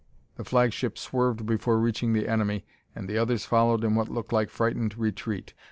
[0.37, 2.65] The flagship swerved before reaching the enemy,
[2.95, 5.53] and the others followed in what looked like frightened retreat.